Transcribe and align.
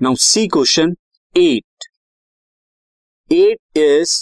Now 0.00 0.14
see 0.14 0.46
question 0.48 0.94
eight 1.34 1.86
eight 3.30 3.78
is 3.78 4.12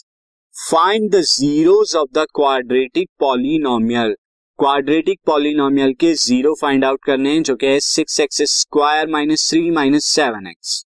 find 0.54 1.10
the 1.12 1.21
zeros 1.22 1.94
of 1.96 2.08
the 2.14 2.24
quadratic 2.34 3.08
polynomial 3.21 4.14
quadratic 4.58 5.20
polynomial 5.26 5.92
के 6.01 6.15
zero 6.15 6.54
find 6.60 6.84
out 6.84 7.04
करने 7.04 7.33
हैं, 7.33 7.42
जो 7.42 7.56
कि 7.56 7.66
है 7.66 7.80
six 7.80 8.19
x 8.20 8.42
square 8.52 9.08
minus 9.10 9.48
three 9.51 9.70
minus 9.70 10.04
seven 10.15 10.47
x 10.47 10.84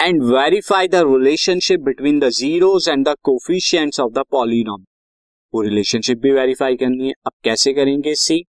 and 0.00 0.22
verify 0.34 0.88
the 0.88 1.04
relationship 1.06 1.80
between 1.84 2.20
the 2.20 2.30
zeros 2.34 2.88
and 2.88 3.08
the 3.08 3.16
coefficients 3.24 4.00
of 4.00 4.12
the 4.12 4.24
polynomial 4.30 4.86
वो 5.54 5.62
relationship 5.62 6.18
भी 6.18 6.32
verify 6.32 6.76
करनी 6.76 7.06
है, 7.06 7.14
अब 7.26 7.32
कैसे 7.44 7.72
करेंगे 7.72 8.14
सी 8.20 8.44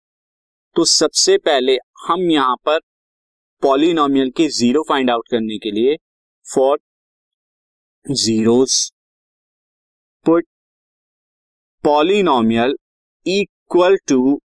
तो 0.76 0.84
सबसे 0.90 1.38
पहले 1.40 1.78
हम 2.08 2.30
यहाँ 2.30 2.56
पर 2.66 2.80
पॉलिनोमियल 3.62 4.30
के 4.36 4.48
ज़ीरो 4.50 4.82
फाइंड 4.88 5.10
आउट 5.10 5.28
करने 5.30 5.58
के 5.58 5.70
लिए 5.70 5.96
for 6.46 6.78
zeros 8.06 8.90
put 10.26 10.46
polynomial 11.84 12.74
equal 13.26 13.96
to 14.08 14.40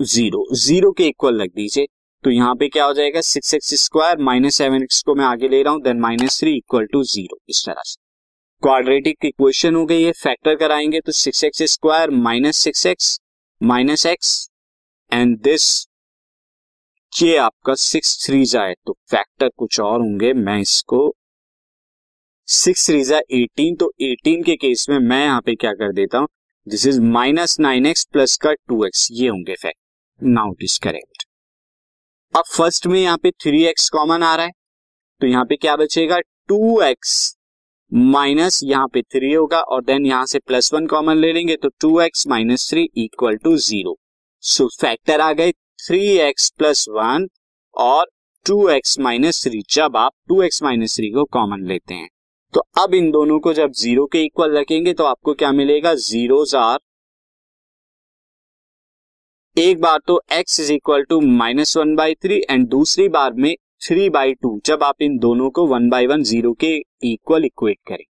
zero 0.00 0.44
zero 0.56 0.90
के 0.98 1.06
इक्वल 1.08 1.40
रख 1.42 1.50
दीजिए। 1.50 1.86
तो 2.24 2.30
यहाँ 2.30 2.54
पे 2.56 2.68
क्या 2.68 2.84
हो 2.84 2.92
जाएगा? 2.94 3.20
Six 3.20 3.54
x 3.54 3.74
square 3.82 4.18
minus 4.22 4.56
seven 4.56 4.82
x 4.82 5.02
को 5.02 5.14
मैं 5.14 5.24
आगे 5.24 5.48
ले 5.48 5.62
रहा 5.62 5.72
हूँ 5.72 5.82
then 5.82 6.00
minus 6.00 6.38
three 6.40 6.56
equal 6.56 6.86
to 6.92 7.02
zero 7.04 7.38
इस 7.48 7.64
तरह 7.66 7.82
से। 7.86 7.96
क्वाड्रेटिक 8.62 9.24
इक्वेशन 9.24 9.74
हो 9.74 9.84
गई 9.86 10.02
है 10.02 10.12
फैक्टर 10.14 10.54
कराएँगे 10.56 11.00
तो 11.00 11.12
six 11.14 11.44
x 11.44 11.62
square 11.72 12.10
minus 12.10 12.56
six 12.58 12.86
x 12.86 13.18
minus 13.60 14.06
x 14.06 14.30
and 15.12 15.38
this 15.42 15.68
ये 17.12 17.36
आपका 17.38 17.74
सिक्स 17.74 18.16
थ्री 18.24 18.44
जाए 18.44 18.74
तो 18.86 18.92
फैक्टर 19.10 19.48
कुछ 19.58 19.78
और 19.80 20.00
होंगे, 20.00 20.32
मैं 20.32 20.58
इसको 20.60 21.14
सिक्स 22.48 22.86
थ्री 22.86 23.02
जा 23.04 23.18
एटीन 23.32 23.74
तो 23.76 23.90
एटीन 24.00 24.42
के 24.42 24.56
केस 24.56 24.86
में 24.90 24.98
मैं 25.00 25.22
यहाँ 25.24 25.40
पे 25.46 25.54
क्या 25.54 25.72
कर 25.72 25.92
देता 25.92 26.18
हूँ? 26.18 26.28
This 26.66 26.86
is 26.86 27.00
minus 27.02 27.58
nine 27.60 27.86
x 27.86 28.04
plus 28.12 28.36
का 28.36 28.52
टू 28.52 28.84
एक्स 28.86 29.08
ये 29.12 29.28
होंगे 29.28 29.54
fact 29.54 29.78
now 30.20 30.52
it 30.52 30.62
is 30.62 30.78
correct 30.82 31.24
अब 32.34 32.44
फ़र्स्ट 32.48 32.86
में 32.86 33.00
यहाँ 33.00 33.18
पे 33.18 33.30
थ्री 33.42 33.64
एक्स 33.64 33.88
कॉमन 33.90 34.22
आ 34.22 34.34
रहा 34.36 34.46
है 34.46 34.52
तो 35.20 35.26
यहाँ 35.26 35.44
पे 35.44 35.56
क्या 35.56 35.76
बचेगा? 35.76 36.18
टू 36.48 36.80
एक्स 36.82 37.36
माइनस 37.92 38.60
यहाँ 38.64 38.88
पे 38.88 39.02
थ्री 39.04 39.32
होगा, 39.32 39.60
और 39.60 39.84
देन 39.84 40.06
यहाँ 40.06 40.26
से 40.26 40.38
प्लस 40.38 40.72
वन 40.74 40.86
कॉमन 40.86 41.16
ले 41.16 41.32
लेंगे 41.32 41.56
तो 41.56 41.68
two 41.80 42.00
x 42.00 42.26
minus 42.28 42.68
three 42.70 42.88
equal 42.96 43.36
to 43.38 43.56
zero 43.58 43.96
so 44.42 44.68
factor 44.80 45.20
आ 45.20 45.32
गए 45.32 45.52
थ्री 45.78 46.06
एक्स 46.18 46.48
प्लस 46.50 46.84
वन 46.88 47.26
और 47.74 48.06
टू 48.46 48.68
एक्स 48.68 48.98
माइनस 48.98 49.42
थ्री 49.44 49.62
जब 49.70 49.96
आप 49.96 50.12
टू 50.28 50.40
एक्स 50.42 50.62
माइनस 50.62 50.96
थ्री 50.96 51.10
को 51.10 51.24
कॉमन 51.24 51.64
लेते 51.66 51.94
हैं। 51.94 52.08
तो 52.54 52.60
अब 52.82 52.94
इन 52.94 53.10
दोनों 53.10 53.38
को 53.40 53.52
जब 53.52 53.72
ज़ीरो 53.72 54.06
के 54.06 54.22
इक्वल 54.24 54.56
रखेंगे 54.58 54.92
तो 54.92 55.04
आपको 55.04 55.34
क्या 55.34 55.52
मिलेगा? 55.52 55.94
जीरोज 55.94 56.54
आर 56.54 56.78
एक 59.56 59.80
बार 59.80 59.98
तो 60.06 60.20
x 60.32 60.60
is 60.60 60.72
equal 60.72 61.02
to 61.02 61.20
minus 61.20 61.76
one 61.76 61.94
by 61.96 62.14
three 62.14 62.40
and 62.50 62.66
दूसरी 62.68 63.08
बार 63.08 63.32
में 63.34 63.54
थ्री 63.88 64.08
बाई 64.10 64.34
टू 64.34 64.60
जब 64.66 64.82
आप 64.82 65.02
इन 65.02 65.18
दोनों 65.18 65.50
को 65.50 65.66
वन 65.66 65.88
बाई 65.88 66.06
वन 66.06 66.22
ज़ीरो 66.22 66.52
के 66.54 66.74
इक्वल 67.04 67.44
इक्वेट 67.44 67.78
करें। 67.86 68.04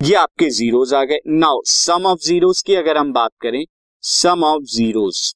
ये 0.00 0.14
आपके 0.16 0.50
जीरोज 0.50 0.94
आ 0.94 1.04
गए। 1.04 1.20
नाउ 1.26 1.62
सम 1.66 2.06
ऑफ़ 2.06 2.18
जीरोस 2.18 2.62
की 2.62 2.74
अगर 2.74 2.96
हम 2.96 3.12
बात 3.12 3.32
करें 3.40 3.64
sum 4.04 4.44
of 4.44 4.62
zeros 4.74 5.34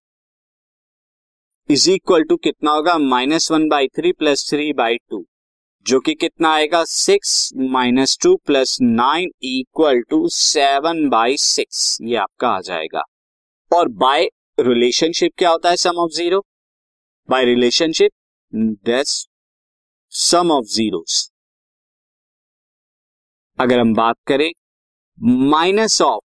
is 1.70 1.90
equal 1.90 2.22
to 2.22 2.36
कितना 2.36 2.70
होगा? 2.70 2.96
Minus 2.98 3.50
one 3.52 3.68
by 3.68 3.86
three 3.88 4.12
plus 4.12 4.48
three 4.48 4.72
by 4.72 4.96
two 5.10 5.24
जो 5.86 5.98
कि 6.00 6.14
कितना 6.14 6.52
आएगा? 6.54 6.82
Six 6.84 7.50
minus 7.56 8.16
two 8.22 8.34
plus 8.46 8.76
nine 8.82 9.30
equal 9.42 10.00
to 10.10 10.28
seven 10.28 11.08
by 11.08 11.36
six 11.36 11.96
ये 12.02 12.16
आपका 12.16 12.48
आ 12.48 12.60
जाएगा। 12.60 13.02
और 13.70 13.88
बाय 14.02 14.28
रिलेशनशिप 14.60 15.32
क्या 15.38 15.50
होता 15.50 15.70
है? 15.70 15.76
Sum 15.76 15.98
of 15.98 16.10
zero 16.12 16.44
by 17.28 17.44
relationship 17.44 18.12
that's 18.86 19.26
sum 20.12 20.50
of 20.52 20.64
zeros 20.74 21.28
अगर 23.58 23.78
हम 23.78 23.94
बात 23.94 24.16
करें 24.26 24.50
minus 25.50 26.00
of 26.02 26.24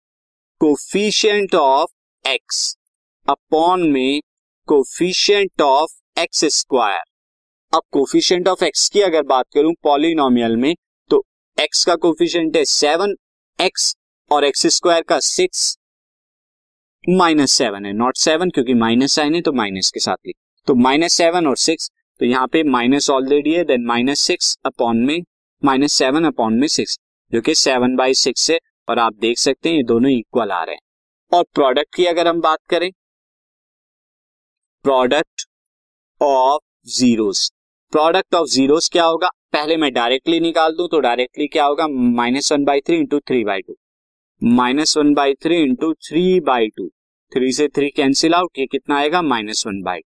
coefficient 0.61 1.55
of 1.55 2.29
x 2.29 2.75
upon 3.27 3.89
में 3.91 4.21
कोफिशियंट 4.67 5.61
ऑफ़ 5.61 6.19
एक्स 6.19 6.43
स्क्वायर। 6.55 7.01
अब 7.73 7.81
कोफिशियंट 7.91 8.47
ऑफ़ 8.47 8.63
एक्स 8.63 8.87
की 8.89 9.01
अगर 9.01 9.23
बात 9.23 9.45
करूँ 9.53 9.73
पॉलिनोमियल 9.83 10.55
में 10.57 10.73
तो 11.11 11.21
एक्स 11.57 11.83
का 11.85 11.95
कोफिशियंट 11.97 12.55
है 12.57 12.63
सेवन, 12.65 13.15
एक्स 13.59 13.95
और 14.31 14.45
एक्स 14.45 14.65
स्क्वायर 14.67 15.03
का 15.03 15.19
सिक्स 15.19 15.75
माइनस 17.03 17.51
सेवन 17.51 17.85
है। 17.85 17.93
नॉट 17.93 18.17
सेवन 18.17 18.49
क्योंकि 18.49 18.73
माइनस 18.75 19.15
साइन 19.15 19.35
है 19.35 19.41
तो 19.41 19.53
माइनस 19.53 19.91
के 19.91 19.99
साथ 19.99 20.17
लिख 20.27 20.35
तो 20.67 20.75
माइनस 20.77 21.13
सेवन 21.13 21.47
और 21.47 21.57
सिक्स 21.57 21.89
तो 22.19 22.25
यहाँ 22.25 22.47
पे 22.47 22.63
माइनस 22.63 23.09
ऑलरेडी 23.09 23.53
है 23.53 23.63
देन 23.65 23.85
माइनस 23.85 24.19
सिक्स 24.21 24.57
अपॉन 24.65 24.97
में, 24.97 25.19
माइनस 25.63 25.93
सेवन 25.93 26.25
अपॉन 26.25 26.53
में 26.53 26.67
सिक्स, 26.69 26.97
जो 27.33 27.41
कि 27.41 27.55
सेवन 27.57 27.95
बाई 27.95 28.13
सिक्स 28.15 28.49
है, 28.51 28.59
और 28.89 28.99
आप 28.99 29.13
देख 29.13 29.37
सकते 29.39 29.69
हैं 29.69 29.75
ये 29.75 29.83
दोनों 29.83 30.11
इक्वल 30.11 30.51
आ 30.51 30.63
रहे 30.63 30.75
हैं। 30.75 30.81
और 31.31 31.43
प्रोडक्ट 31.53 31.95
की 31.95 32.05
अगर 32.05 32.27
हम 32.27 32.41
बात 32.41 32.59
करें 32.69 32.91
product 34.85 35.43
of 36.21 36.89
zeros. 36.89 37.51
Product 37.93 38.35
of 38.35 38.47
zeros 38.49 38.89
क्या 38.89 39.03
होगा? 39.05 39.27
पहले 39.53 39.77
मैं 39.77 39.91
डायरेक्टली 39.93 40.39
निकाल 40.39 40.71
दूँ 40.71 40.87
तो 40.87 40.99
डायरेक्टली 40.99 41.47
क्या 41.47 41.65
होगा? 41.65 41.87
Minus 41.87 42.51
one 42.51 42.63
by 42.63 42.79
three 42.79 42.97
into 42.97 43.19
three 43.19 43.43
by 43.43 43.61
two. 43.61 43.75
Minus 44.41 44.97
one 44.97 45.13
by 45.13 45.33
three 45.33 45.61
into 45.61 45.93
three 45.93 46.39
by 46.39 46.67
two. 46.67 46.87
Three 47.31 47.51
से 47.51 47.67
थ्री 47.67 47.89
कैंसिल 47.89 48.33
आउट, 48.33 48.59
ये 48.59 48.65
कितना 48.65 48.97
आएगा? 48.97 49.21
Minus 49.21 49.63
one 49.67 49.81
by. 49.81 49.99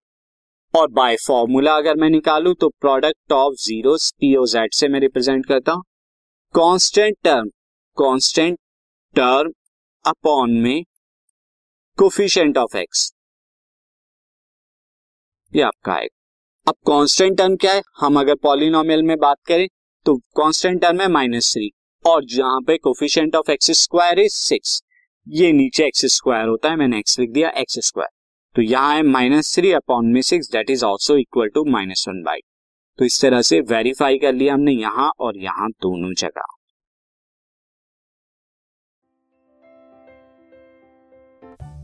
और 0.74 0.90
बाय 0.90 1.16
फॉर्मूला 1.26 1.76
अगर 1.76 1.96
मैं 1.96 2.10
निकालू 2.10 2.54
तो 2.54 2.68
प्रोडक्ट 2.68 3.32
ऑफ़ 3.32 3.54
ज़ीरो 3.54 3.96
पीओजेड 4.20 4.74
से 4.74 4.88
मैं 4.88 5.00
रिप्रेजेंट 5.00 5.46
करता 5.46 5.72
हूँ। 5.72 5.82
Constant 6.54 7.16
term 7.24 7.48
constant 7.98 8.58
term 9.16 9.52
upon 10.04 10.50
में 10.50 10.82
कोफिशियंट 11.98 12.58
ऑफ़ 12.58 12.76
एक्स 12.76 13.12
ये 15.52 15.62
आपका 15.62 15.92
आएगा 15.92 16.70
अब 16.70 16.74
कांस्टेंट 16.86 17.36
टर्म 17.38 17.54
क्या 17.56 17.72
है? 17.72 17.82
हम 17.98 18.18
अगर 18.20 18.34
पॉलिनोमियल 18.42 19.02
में 19.02 19.16
बात 19.18 19.36
करें 19.46 19.66
तो 20.06 20.16
कांस्टेंट 20.36 20.80
टर्म 20.82 21.00
है 21.00 21.08
माइनस 21.08 21.52
थ्री 21.52 21.70
और 22.04 22.24
जहाँ 22.24 22.60
पे 22.60 22.76
coefficient 22.78 23.36
of 23.36 23.50
x 23.50 23.70
square 23.80 24.18
is 24.18 24.34
six 24.34 24.80
ये 25.26 25.52
नीचे 25.52 25.86
एक्स 25.86 26.04
स्क्वायर 26.14 26.48
होता 26.48 26.70
है, 26.70 26.76
मैंने 26.76 26.98
एक्स 26.98 27.18
लिख 27.18 27.30
दिया 27.30 27.50
एक्स 27.56 27.78
स्क्वायर 27.86 28.10
तो 28.56 28.62
यहाँ 28.62 28.94
है 28.94 29.02
माइनस 29.04 29.54
थ्री 29.54 29.72
अपॉन 29.72 30.12
में 30.12 30.20
six 30.22 30.50
that 30.52 30.70
is 30.70 30.84
also 30.84 31.16
equal 31.16 31.48
to 31.48 31.64
minus 31.70 32.04
one 32.08 32.22
by 32.22 32.40
तो 32.98 33.04
इस 33.04 33.20
तरह 33.22 33.42
से 33.42 33.60
वेरीफाई 33.70 34.18
कर 34.18 34.32
लिया 34.32 34.54
हमने 34.54 34.72
यहाँ 34.72 35.10
और 35.20 35.36
यहाँ 35.38 35.68
दोनों 35.72 36.12
जगह। 36.18 36.54